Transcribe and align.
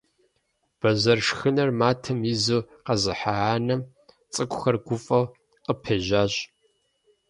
Бэзэр 0.79 1.19
шхыныр 1.25 1.69
матэм 1.79 2.19
изу 2.33 2.59
къэзыхьа 2.85 3.33
анэм 3.55 3.81
цӀыкӀухэр 4.33 4.75
гуфӀэу 4.85 5.25
къыпежьащ. 5.65 6.33